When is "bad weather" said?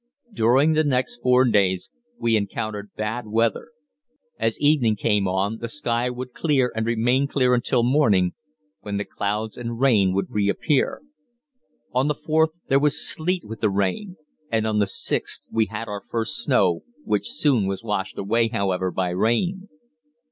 2.95-3.67